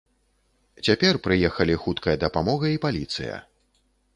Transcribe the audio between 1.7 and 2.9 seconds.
хуткая дапамога і